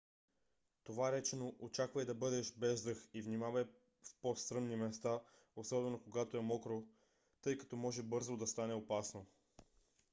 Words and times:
това 0.83 1.11
речено 1.11 1.55
очаквай 1.59 2.05
да 2.05 2.13
бъдеш 2.13 2.51
без 2.57 2.83
дъх 2.83 3.09
и 3.13 3.21
внимавай 3.21 3.63
в 4.03 4.15
по-стръмни 4.21 4.75
места 4.75 5.19
особено 5.55 6.03
когато 6.03 6.37
е 6.37 6.41
мокро 6.41 6.83
тъй 7.41 7.57
като 7.57 7.77
бързо 7.77 8.03
може 8.03 8.37
да 8.39 8.47
стане 8.47 8.73
опасно 8.73 9.25